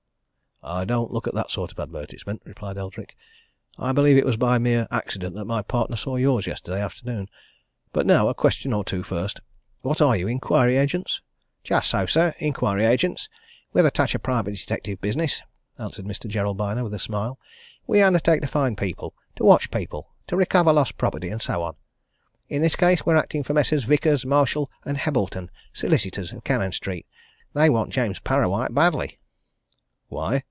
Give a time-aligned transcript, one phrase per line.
[0.63, 3.17] "I don't look at that sort of advertisement," replied Eldrick.
[3.79, 7.29] "I believe it was by mere accident that my partner saw yours yesterday afternoon.
[7.93, 9.39] But now, a question or two first.
[9.81, 11.19] What are you inquiry agents?"
[11.63, 13.27] "Just so, sir inquiry agents
[13.73, 15.41] with a touch of private detective business,"
[15.79, 16.27] answered Mr.
[16.29, 17.39] Gerald Byner with a smile.
[17.87, 21.73] "We undertake to find people, to watch people, to recover lost property, and so on.
[22.49, 23.85] In this case we're acting for Messrs.
[23.85, 27.07] Vickers, Marshall & Hebbleton, Solicitors, of Cannon Street.
[27.55, 29.17] They want James Parrawhite badly."
[30.07, 30.39] "Why?"